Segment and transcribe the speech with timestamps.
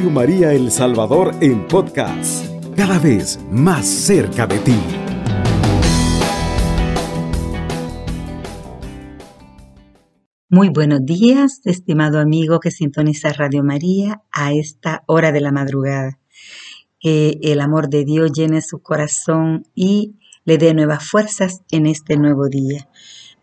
[0.00, 4.78] Radio María El Salvador en podcast, cada vez más cerca de ti.
[10.48, 16.18] Muy buenos días, estimado amigo que sintoniza Radio María a esta hora de la madrugada.
[16.98, 22.16] Que el amor de Dios llene su corazón y le dé nuevas fuerzas en este
[22.16, 22.88] nuevo día.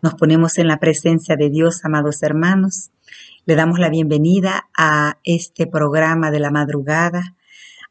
[0.02, 2.90] Nos ponemos en la presencia de Dios, amados hermanos.
[3.48, 7.34] Le damos la bienvenida a este programa de la madrugada,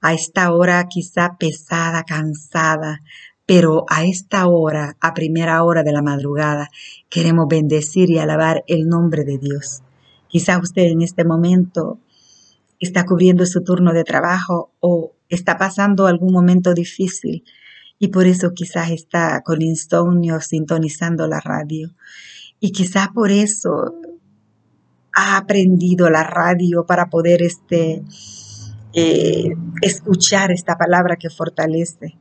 [0.02, 3.02] a esta hora quizá pesada, cansada,
[3.47, 6.70] pero a esta hora, a primera hora de la madrugada,
[7.09, 9.81] queremos bendecir y alabar el nombre de Dios.
[10.27, 11.97] Quizá usted en este momento
[12.80, 17.44] está cubriendo su turno de trabajo o está pasando algún momento difícil
[17.97, 21.95] y por eso quizás está con insomnio sintonizando la radio.
[22.59, 23.95] Y quizás por eso
[25.20, 28.03] ha aprendido la radio para poder este,
[28.94, 29.50] eh,
[29.81, 32.19] escuchar esta palabra que fortalece.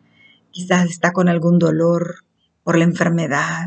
[0.50, 2.24] Quizás está con algún dolor
[2.64, 3.66] por la enfermedad.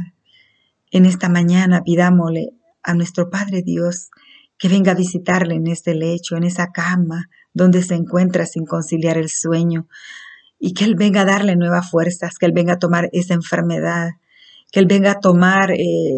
[0.89, 4.09] En esta mañana pidámosle a nuestro Padre Dios
[4.57, 9.19] que venga a visitarle en este lecho, en esa cama donde se encuentra sin conciliar
[9.19, 9.87] el sueño,
[10.57, 14.09] y que Él venga a darle nuevas fuerzas, que Él venga a tomar esa enfermedad,
[14.71, 16.17] que Él venga a tomar eh,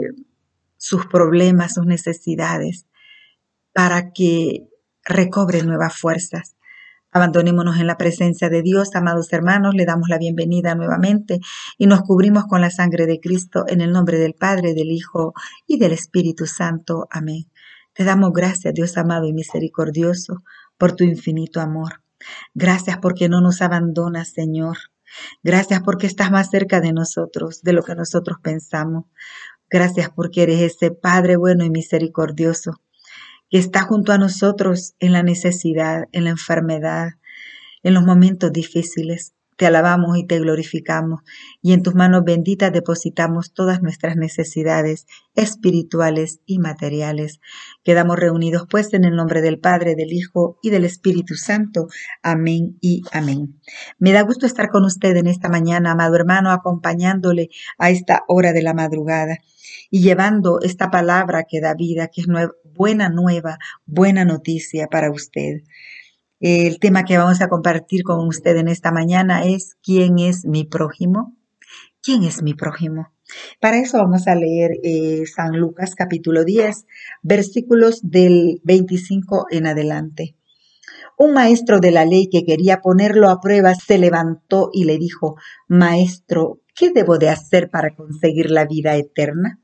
[0.77, 2.85] sus problemas, sus necesidades,
[3.73, 4.67] para que
[5.03, 6.55] recobre nuevas fuerzas.
[7.13, 11.39] Abandonémonos en la presencia de Dios, amados hermanos, le damos la bienvenida nuevamente
[11.77, 15.33] y nos cubrimos con la sangre de Cristo en el nombre del Padre, del Hijo
[15.67, 17.07] y del Espíritu Santo.
[17.11, 17.51] Amén.
[17.93, 20.43] Te damos gracias, Dios amado y misericordioso,
[20.77, 22.01] por tu infinito amor.
[22.53, 24.77] Gracias porque no nos abandonas, Señor.
[25.43, 29.05] Gracias porque estás más cerca de nosotros, de lo que nosotros pensamos.
[29.69, 32.79] Gracias porque eres ese Padre bueno y misericordioso
[33.51, 37.15] que está junto a nosotros en la necesidad, en la enfermedad,
[37.83, 39.33] en los momentos difíciles.
[39.61, 41.21] Te alabamos y te glorificamos
[41.61, 45.05] y en tus manos benditas depositamos todas nuestras necesidades
[45.35, 47.41] espirituales y materiales.
[47.83, 51.89] Quedamos reunidos pues en el nombre del Padre, del Hijo y del Espíritu Santo.
[52.23, 53.61] Amén y amén.
[53.99, 58.53] Me da gusto estar con usted en esta mañana, amado hermano, acompañándole a esta hora
[58.53, 59.37] de la madrugada
[59.91, 62.27] y llevando esta palabra que da vida, que es
[62.73, 65.59] buena nueva, buena noticia para usted.
[66.43, 70.63] El tema que vamos a compartir con usted en esta mañana es ¿quién es mi
[70.63, 71.37] prójimo?
[72.01, 73.13] ¿Quién es mi prójimo?
[73.59, 76.87] Para eso vamos a leer eh, San Lucas capítulo 10,
[77.21, 80.35] versículos del 25 en adelante.
[81.15, 85.35] Un maestro de la ley que quería ponerlo a prueba se levantó y le dijo,
[85.67, 89.61] Maestro, ¿qué debo de hacer para conseguir la vida eterna?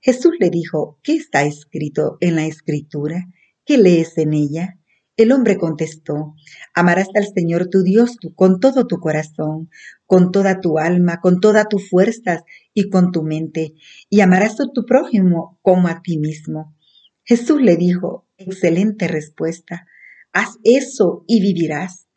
[0.00, 3.26] Jesús le dijo, ¿qué está escrito en la escritura?
[3.66, 4.78] ¿Qué lees en ella?
[5.16, 6.34] El hombre contestó,
[6.74, 9.70] amarás al Señor tu Dios con todo tu corazón,
[10.06, 12.42] con toda tu alma, con todas tus fuerzas
[12.72, 13.74] y con tu mente,
[14.10, 16.74] y amarás a tu prójimo como a ti mismo.
[17.22, 19.86] Jesús le dijo, excelente respuesta,
[20.32, 22.08] haz eso y vivirás.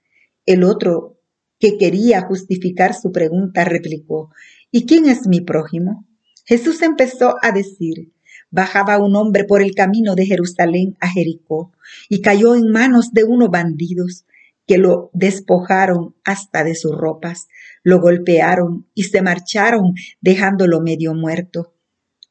[0.47, 1.19] El otro,
[1.59, 4.31] que quería justificar su pregunta, replicó,
[4.71, 6.07] ¿y quién es mi prójimo?
[6.45, 8.13] Jesús empezó a decir,
[8.49, 11.71] bajaba un hombre por el camino de Jerusalén a Jericó
[12.09, 14.25] y cayó en manos de unos bandidos
[14.65, 17.47] que lo despojaron hasta de sus ropas,
[17.83, 21.73] lo golpearon y se marcharon dejándolo medio muerto.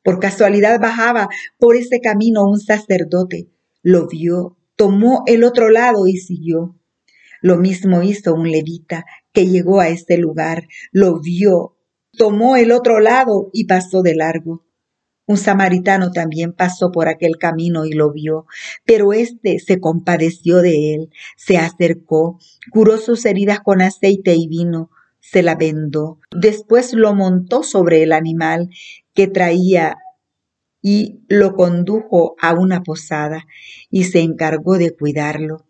[0.02, 1.28] Por casualidad bajaba
[1.58, 3.48] por ese camino un sacerdote,
[3.82, 6.76] lo vio, tomó el otro lado y siguió.
[7.40, 11.76] Lo mismo hizo un levita que llegó a ese lugar, lo vio,
[12.12, 14.65] tomó el otro lado y pasó de largo.
[15.26, 18.46] Un samaritano también pasó por aquel camino y lo vio,
[18.84, 22.38] pero éste se compadeció de él, se acercó,
[22.70, 28.12] curó sus heridas con aceite y vino, se la vendó, después lo montó sobre el
[28.12, 28.70] animal
[29.14, 29.96] que traía
[30.80, 33.44] y lo condujo a una posada
[33.90, 35.66] y se encargó de cuidarlo.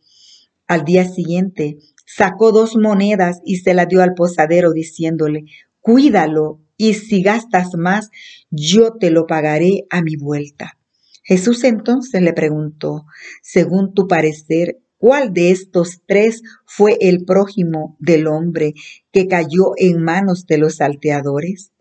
[0.66, 5.46] Al día siguiente sacó dos monedas y se la dio al posadero diciéndole,
[5.80, 8.10] cuídalo y si gastas más,
[8.50, 10.78] yo te lo pagaré a mi vuelta.
[11.22, 13.04] Jesús entonces le preguntó,
[13.42, 18.74] según tu parecer, ¿cuál de estos tres fue el prójimo del hombre
[19.12, 21.72] que cayó en manos de los salteadores?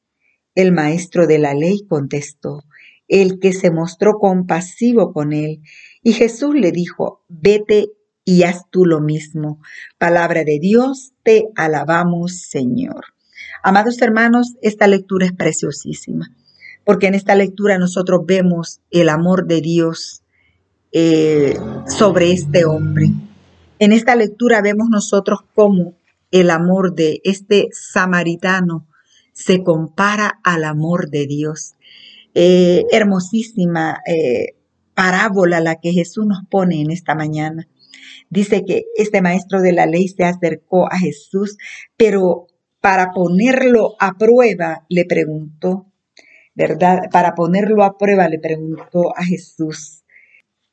[0.56, 2.64] El maestro de la ley contestó,
[3.08, 5.62] el que se mostró compasivo con él.
[6.02, 7.90] Y Jesús le dijo, vete
[8.24, 9.62] y haz tú lo mismo.
[10.00, 13.15] Palabra de Dios, te alabamos, Señor.
[13.68, 16.30] Amados hermanos, esta lectura es preciosísima,
[16.84, 20.22] porque en esta lectura nosotros vemos el amor de Dios
[20.92, 21.58] eh,
[21.88, 23.08] sobre este hombre.
[23.80, 25.96] En esta lectura vemos nosotros cómo
[26.30, 28.86] el amor de este samaritano
[29.34, 31.74] se compara al amor de Dios.
[32.36, 34.54] Eh, hermosísima eh,
[34.94, 37.68] parábola la que Jesús nos pone en esta mañana.
[38.30, 41.58] Dice que este maestro de la ley se acercó a Jesús,
[41.98, 42.46] pero
[42.86, 45.92] para ponerlo a prueba le preguntó,
[46.54, 47.10] ¿verdad?
[47.12, 50.04] Para ponerlo a prueba le preguntó a Jesús,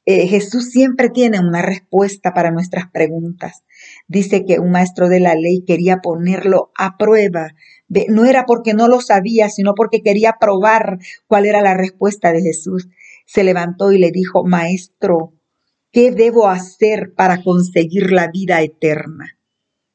[0.04, 3.64] eh, Jesús siempre tiene una respuesta para nuestras preguntas.
[4.08, 7.52] Dice que un maestro de la ley quería ponerlo a prueba.
[8.08, 12.42] No era porque no lo sabía, sino porque quería probar cuál era la respuesta de
[12.42, 12.90] Jesús.
[13.24, 15.32] Se levantó y le dijo, Maestro,
[15.90, 19.38] ¿qué debo hacer para conseguir la vida eterna?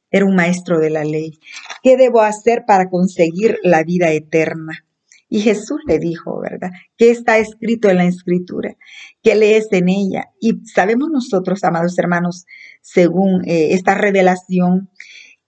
[0.10, 1.38] Era un maestro de la ley.
[1.84, 4.86] ¿Qué debo hacer para conseguir la vida eterna?
[5.30, 6.72] Y Jesús le dijo, ¿verdad?
[6.98, 8.78] ¿Qué está escrito en la escritura?
[9.22, 10.30] ¿Qué lees en ella?
[10.40, 12.46] Y sabemos nosotros, amados hermanos,
[12.82, 14.90] según eh, esta revelación,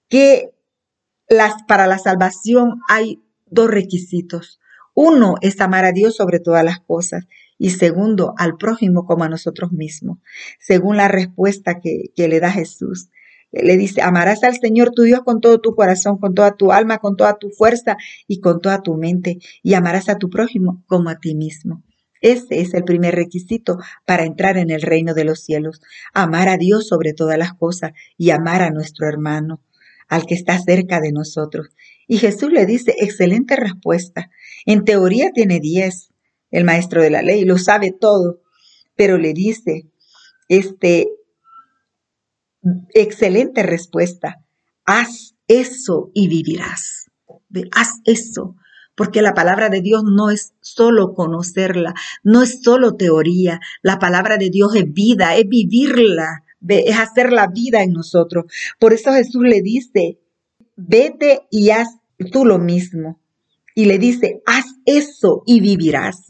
[0.09, 0.51] que
[1.29, 4.59] las, para la salvación hay dos requisitos.
[4.93, 7.25] Uno es amar a Dios sobre todas las cosas
[7.57, 10.19] y segundo, al prójimo como a nosotros mismos,
[10.59, 13.09] según la respuesta que, que le da Jesús
[13.51, 16.99] le dice, amarás al Señor tu Dios con todo tu corazón, con toda tu alma,
[16.99, 17.97] con toda tu fuerza
[18.27, 21.83] y con toda tu mente, y amarás a tu prójimo como a ti mismo.
[22.21, 25.81] Ese es el primer requisito para entrar en el reino de los cielos,
[26.13, 29.61] amar a Dios sobre todas las cosas y amar a nuestro hermano,
[30.07, 31.69] al que está cerca de nosotros.
[32.07, 34.29] Y Jesús le dice, excelente respuesta.
[34.65, 36.09] En teoría tiene diez,
[36.51, 38.41] el maestro de la ley, lo sabe todo,
[38.95, 39.87] pero le dice,
[40.49, 41.07] este,
[42.93, 44.43] Excelente respuesta.
[44.85, 47.09] Haz eso y vivirás.
[47.71, 48.55] Haz eso.
[48.95, 53.61] Porque la palabra de Dios no es solo conocerla, no es solo teoría.
[53.81, 58.51] La palabra de Dios es vida, es vivirla, es hacer la vida en nosotros.
[58.77, 60.19] Por eso Jesús le dice,
[60.75, 61.87] vete y haz
[62.31, 63.21] tú lo mismo.
[63.73, 66.25] Y le dice, haz eso y vivirás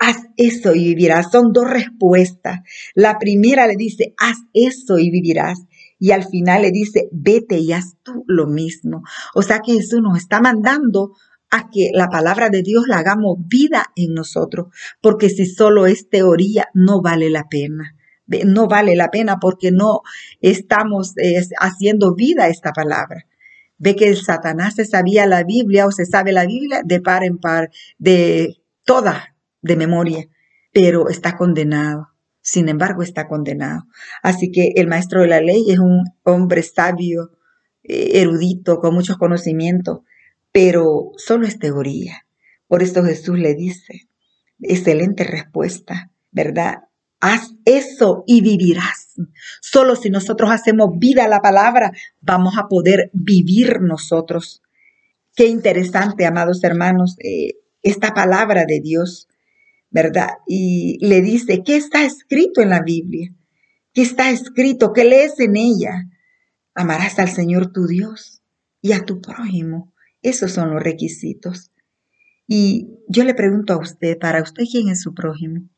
[0.00, 1.30] haz eso y vivirás.
[1.30, 2.60] Son dos respuestas.
[2.94, 5.60] La primera le dice, haz eso y vivirás.
[5.98, 9.02] Y al final le dice, vete y haz tú lo mismo.
[9.34, 11.12] O sea que Jesús nos está mandando
[11.50, 14.68] a que la palabra de Dios la hagamos vida en nosotros,
[15.02, 17.94] porque si solo es teoría, no vale la pena.
[18.46, 20.00] No vale la pena porque no
[20.40, 23.26] estamos eh, haciendo vida esta palabra.
[23.76, 27.24] Ve que el Satanás se sabía la Biblia o se sabe la Biblia de par
[27.24, 29.29] en par, de toda
[29.62, 30.26] de memoria,
[30.72, 32.08] pero está condenado.
[32.42, 33.84] Sin embargo, está condenado.
[34.22, 37.32] Así que el maestro de la ley es un hombre sabio,
[37.82, 40.00] eh, erudito, con muchos conocimientos,
[40.52, 42.26] pero solo es teoría.
[42.66, 44.08] Por esto Jesús le dice,
[44.60, 46.84] excelente respuesta, ¿verdad?
[47.20, 49.14] Haz eso y vivirás.
[49.60, 54.62] Solo si nosotros hacemos vida a la palabra, vamos a poder vivir nosotros.
[55.36, 59.28] Qué interesante, amados hermanos, eh, esta palabra de Dios
[59.90, 60.28] ¿verdad?
[60.46, 63.34] Y le dice, ¿qué está escrito en la Biblia?
[63.92, 64.92] ¿Qué está escrito?
[64.92, 66.08] ¿Qué lees en ella?
[66.74, 68.42] Amarás al Señor tu Dios
[68.80, 69.92] y a tu prójimo.
[70.22, 71.70] Esos son los requisitos.
[72.46, 75.68] Y yo le pregunto a usted, para usted, ¿quién es su prójimo?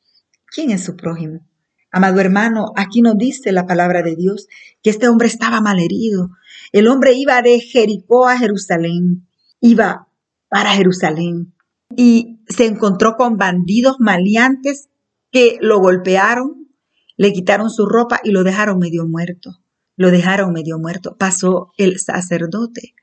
[0.54, 1.46] ¿Quién es su prójimo?
[1.90, 4.48] Amado hermano, aquí nos dice la palabra de Dios
[4.82, 6.30] que este hombre estaba malherido.
[6.72, 9.28] El hombre iba de Jericó a Jerusalén,
[9.60, 10.08] iba
[10.48, 11.54] para Jerusalén
[11.94, 14.88] y se encontró con bandidos maleantes
[15.30, 16.68] que lo golpearon,
[17.16, 19.58] le quitaron su ropa y lo dejaron medio muerto.
[19.96, 21.16] Lo dejaron medio muerto.
[21.16, 22.94] Pasó el sacerdote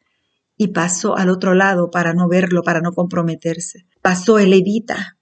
[0.58, 3.86] y pasó al otro lado para no verlo, para no comprometerse.
[4.01, 5.18] Pasó el levita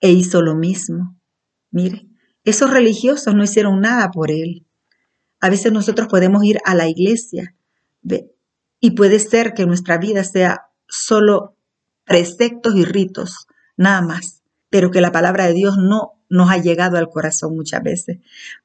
[0.00, 1.16] e hizo lo mismo.
[1.70, 2.06] Mire,
[2.44, 4.66] esos religiosos no hicieron nada por él.
[5.40, 7.54] A veces nosotros podemos ir a la iglesia
[8.80, 11.56] y puede ser que nuestra vida sea solo
[12.04, 13.46] preceptos y ritos,
[13.82, 17.82] nada más, pero que la palabra de Dios no nos ha llegado al corazón muchas
[17.82, 18.18] veces,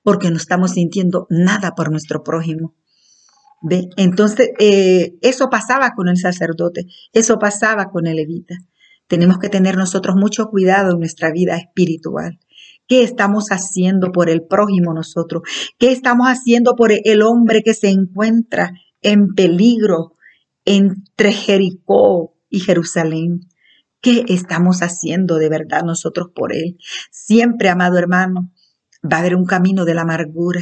[0.03, 2.75] porque no estamos sintiendo nada por nuestro prójimo.
[3.61, 3.89] ¿Ve?
[3.97, 8.55] Entonces, eh, eso pasaba con el sacerdote, eso pasaba con el levita.
[9.07, 12.39] Tenemos que tener nosotros mucho cuidado en nuestra vida espiritual.
[12.87, 15.43] ¿Qué estamos haciendo por el prójimo nosotros?
[15.77, 18.71] ¿Qué estamos haciendo por el hombre que se encuentra
[19.01, 20.15] en peligro
[20.65, 23.47] entre Jericó y Jerusalén.
[24.07, 26.77] ¿Qué estamos haciendo de verdad nosotros por Él?
[27.11, 28.53] Siempre, amado hermano,
[29.03, 30.61] va a haber un camino de la amargura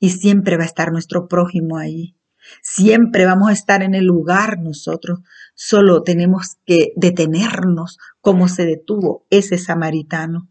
[0.00, 2.16] y siempre va a estar nuestro prójimo ahí.
[2.62, 5.18] Siempre vamos a estar en el lugar nosotros.
[5.54, 10.48] Solo tenemos que detenernos como se detuvo ese samaritano.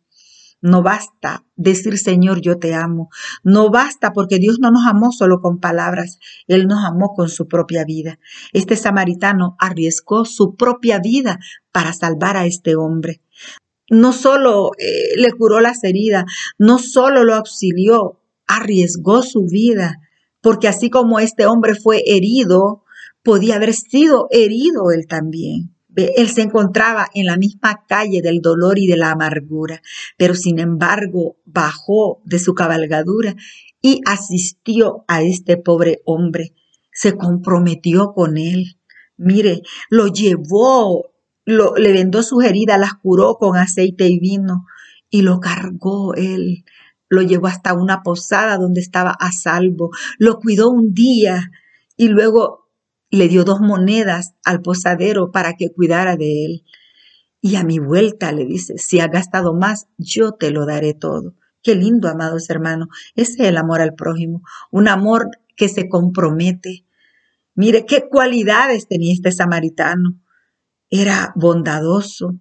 [0.61, 3.09] No basta decir Señor, yo te amo.
[3.43, 7.47] No basta porque Dios no nos amó solo con palabras, Él nos amó con su
[7.47, 8.19] propia vida.
[8.53, 11.39] Este samaritano arriesgó su propia vida
[11.71, 13.21] para salvar a este hombre.
[13.89, 16.25] No solo eh, le curó las heridas,
[16.57, 20.01] no solo lo auxilió, arriesgó su vida,
[20.41, 22.83] porque así como este hombre fue herido,
[23.23, 25.76] podía haber sido herido él también.
[25.97, 29.81] Él se encontraba en la misma calle del dolor y de la amargura,
[30.15, 33.35] pero sin embargo bajó de su cabalgadura
[33.81, 36.53] y asistió a este pobre hombre.
[36.93, 38.77] Se comprometió con él.
[39.17, 41.13] Mire, lo llevó,
[41.45, 44.65] lo, le vendó sus heridas, las curó con aceite y vino
[45.09, 46.63] y lo cargó él.
[47.09, 49.89] Lo llevó hasta una posada donde estaba a salvo.
[50.19, 51.49] Lo cuidó un día
[51.95, 52.66] y luego
[53.09, 56.63] le dio dos monedas al posadero para que cuidara de él.
[57.41, 61.35] Y a mi vuelta le dice, si ha gastado más, yo te lo daré todo.
[61.61, 62.87] Qué lindo, amados hermanos.
[63.15, 66.85] Ese es el amor al prójimo, un amor que se compromete.
[67.55, 70.21] Mire qué cualidades tenía este samaritano.
[70.89, 72.39] Era bondadoso,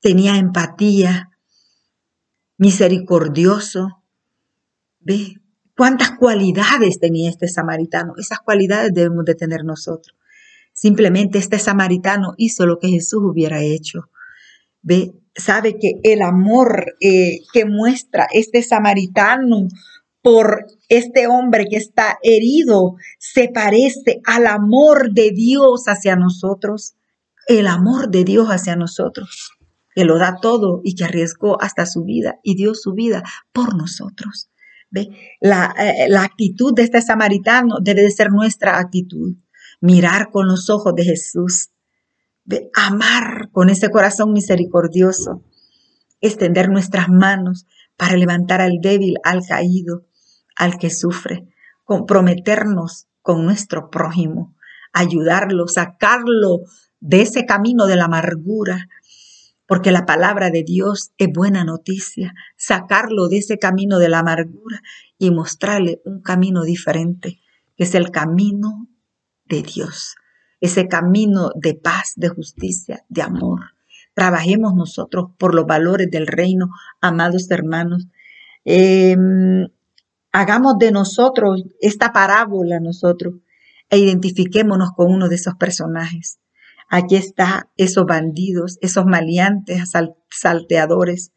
[0.00, 1.30] tenía empatía,
[2.56, 4.02] misericordioso.
[5.00, 5.41] Ve,
[5.82, 8.12] cuántas cualidades tenía este samaritano.
[8.16, 10.16] Esas cualidades debemos de tener nosotros.
[10.72, 14.08] Simplemente este samaritano hizo lo que Jesús hubiera hecho.
[14.80, 19.66] Ve, sabe que el amor eh, que muestra este samaritano
[20.22, 26.94] por este hombre que está herido se parece al amor de Dios hacia nosotros.
[27.48, 29.50] El amor de Dios hacia nosotros,
[29.96, 33.74] que lo da todo y que arriesgó hasta su vida y dio su vida por
[33.76, 34.51] nosotros.
[35.40, 39.36] La, eh, la actitud de este samaritano debe de ser nuestra actitud.
[39.80, 41.70] Mirar con los ojos de Jesús.
[42.74, 45.42] Amar con ese corazón misericordioso.
[46.20, 50.06] Extender nuestras manos para levantar al débil, al caído,
[50.56, 51.48] al que sufre.
[51.84, 54.54] Comprometernos con nuestro prójimo.
[54.92, 56.60] Ayudarlo, sacarlo
[57.00, 58.88] de ese camino de la amargura,
[59.66, 64.80] porque la palabra de Dios es buena noticia, sacarlo de ese camino de la amargura
[65.18, 67.40] y mostrarle un camino diferente,
[67.76, 68.88] que es el camino
[69.46, 70.16] de Dios,
[70.60, 73.60] ese camino de paz, de justicia, de amor.
[74.14, 76.68] Trabajemos nosotros por los valores del reino,
[77.00, 78.08] amados hermanos.
[78.64, 79.68] Em,
[80.32, 83.36] hagamos de nosotros esta parábola nosotros
[83.88, 86.38] e identifiquémonos con uno de esos personajes.
[86.94, 89.92] Aquí está esos bandidos, esos maleantes,
[90.28, 91.32] salteadores.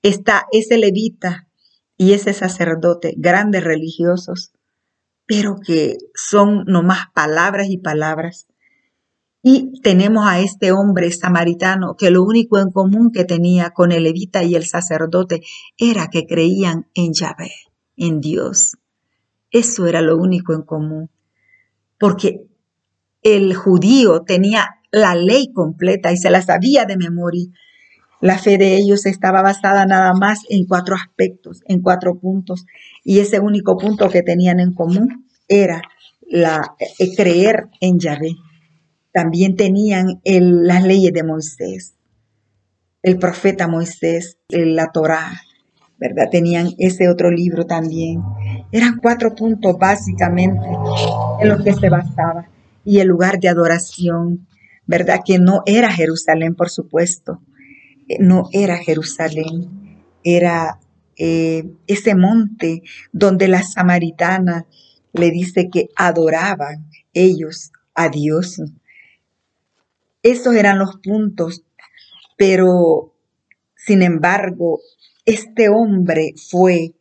[0.00, 1.48] Está ese levita
[1.96, 4.52] y ese sacerdote, grandes religiosos,
[5.26, 8.46] pero que son nomás palabras y palabras.
[9.42, 14.04] Y tenemos a este hombre samaritano que lo único en común que tenía con el
[14.04, 15.42] levita y el sacerdote
[15.76, 17.50] era que creían en Yahvé,
[17.96, 18.76] en Dios.
[19.50, 21.10] Eso era lo único en común.
[21.98, 22.46] Porque
[23.22, 27.46] el judío tenía la ley completa y se la sabía de memoria.
[28.20, 32.66] La fe de ellos estaba basada nada más en cuatro aspectos, en cuatro puntos,
[33.02, 35.82] y ese único punto que tenían en común era
[36.28, 38.36] la, eh, creer en Yahvé.
[39.12, 41.94] También tenían las leyes de Moisés,
[43.02, 45.32] el profeta Moisés, la Torá,
[45.98, 46.28] ¿verdad?
[46.30, 48.22] Tenían ese otro libro también.
[48.70, 50.66] Eran cuatro puntos básicamente
[51.40, 52.48] en los que se basaba.
[52.84, 54.46] Y el lugar de adoración,
[54.92, 55.20] ¿verdad?
[55.24, 57.40] Que no era Jerusalén, por supuesto,
[58.08, 60.78] eh, no era Jerusalén, era
[61.16, 64.66] eh, ese monte donde la samaritana
[65.14, 68.60] le dice que adoraban ellos a Dios.
[70.22, 71.64] Esos eran los puntos,
[72.36, 73.14] pero
[73.74, 74.80] sin embargo,
[75.24, 76.92] este hombre fue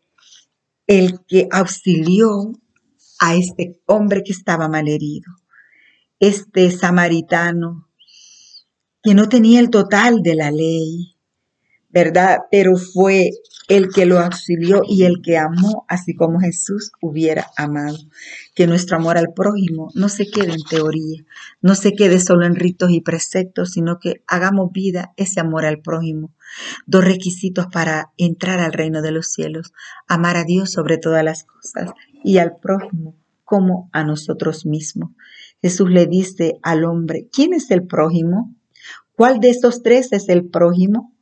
[0.88, 2.53] el que auxilió
[3.19, 5.40] a este hombre que estaba malherido
[6.21, 7.89] este samaritano
[9.01, 11.15] que no tenía el total de la ley,
[11.89, 12.41] ¿verdad?
[12.51, 13.31] Pero fue
[13.67, 17.97] el que lo auxilió y el que amó así como Jesús hubiera amado.
[18.53, 21.23] Que nuestro amor al prójimo no se quede en teoría,
[21.59, 25.81] no se quede solo en ritos y preceptos, sino que hagamos vida ese amor al
[25.81, 26.35] prójimo.
[26.85, 29.73] Dos requisitos para entrar al reino de los cielos,
[30.07, 31.89] amar a Dios sobre todas las cosas
[32.23, 35.09] y al prójimo como a nosotros mismos.
[35.62, 38.56] Jesús le dice al hombre, ¿quién es el prójimo?
[39.15, 41.13] ¿Cuál de estos tres es el prójimo?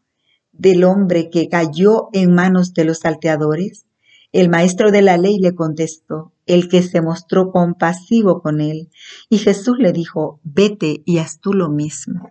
[0.52, 3.86] Del hombre que cayó en manos de los salteadores.
[4.32, 8.90] El maestro de la ley le contestó, el que se mostró compasivo con él.
[9.30, 12.30] Y Jesús le dijo, vete y haz tú lo mismo.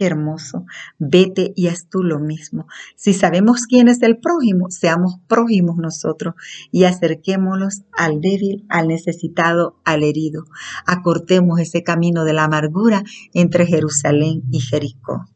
[0.00, 0.64] Qué hermoso.
[0.98, 2.66] Vete y haz tú lo mismo.
[2.96, 6.36] Si sabemos quién es el prójimo, seamos prójimos nosotros
[6.72, 10.44] y acerquémonos al débil, al necesitado, al herido.
[10.86, 13.04] Acortemos ese camino de la amargura
[13.34, 15.26] entre Jerusalén y Jericó.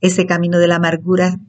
[0.00, 1.40] Ese camino de la amargura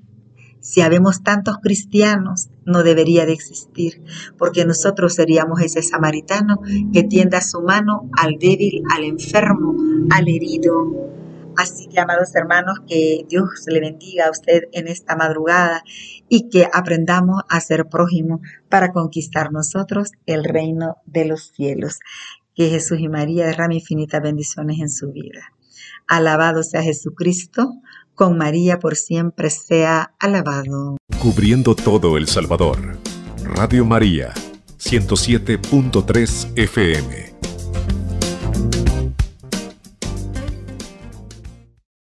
[0.60, 4.02] si habemos tantos cristianos, no debería de existir,
[4.38, 6.62] porque nosotros seríamos ese samaritano
[6.94, 9.76] que tienda su mano al débil, al enfermo,
[10.10, 11.13] al herido,
[11.58, 15.84] Así que, amados hermanos, que Dios le bendiga a usted en esta madrugada
[16.30, 22.00] y que aprendamos a ser prójimos para conquistar nosotros el reino de los cielos.
[22.56, 25.54] Que Jesús y María derrame infinitas bendiciones en su vida.
[26.08, 27.74] Alabado sea Jesucristo,
[28.16, 30.98] con María por siempre sea alabado.
[31.22, 32.98] Cubriendo todo El Salvador.
[33.44, 34.34] Radio María,
[34.80, 37.33] 107.3 FM.